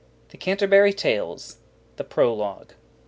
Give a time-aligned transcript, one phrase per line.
[0.29, 1.57] THE CANTERBURY TALES.
[1.97, 2.73] THE PROLOGUE.